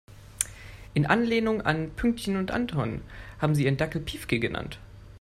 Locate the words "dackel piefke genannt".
3.77-4.79